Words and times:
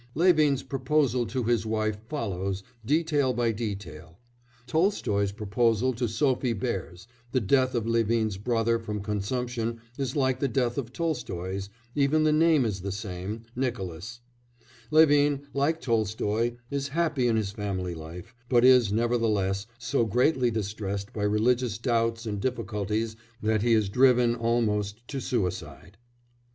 Levin's 0.15 0.63
proposal 0.63 1.27
to 1.27 1.43
his 1.43 1.63
wife 1.63 1.99
follows, 2.09 2.63
detail 2.83 3.33
by 3.33 3.51
detail, 3.51 4.17
Tolstoy's 4.65 5.31
proposal 5.31 5.93
to 5.93 6.07
Sophie 6.09 6.53
Behrs; 6.53 7.05
the 7.33 7.39
death 7.39 7.75
of 7.75 7.85
Levin's 7.85 8.37
brother 8.37 8.79
from 8.79 9.01
consumption 9.03 9.79
is 9.99 10.15
like 10.15 10.39
the 10.39 10.47
death 10.47 10.79
of 10.79 10.91
Tolstoy's 10.91 11.69
even 11.93 12.23
the 12.23 12.31
name 12.31 12.65
is 12.65 12.81
the 12.81 12.91
same 12.91 13.43
Nicolas; 13.55 14.21
Levin, 14.89 15.45
like 15.53 15.79
Tolstoy, 15.79 16.53
is 16.71 16.87
happy 16.97 17.27
in 17.27 17.35
his 17.35 17.51
family 17.51 17.93
life, 17.93 18.33
but 18.49 18.65
is, 18.65 18.91
nevertheless, 18.91 19.67
so 19.77 20.03
greatly 20.03 20.49
distressed 20.49 21.13
by 21.13 21.21
religious 21.21 21.77
doubts 21.77 22.25
and 22.25 22.41
difficulties 22.41 23.15
that 23.43 23.61
he 23.61 23.73
is 23.73 23.87
driven 23.87 24.33
almost 24.33 25.07
to 25.09 25.19
suicide. 25.19 25.99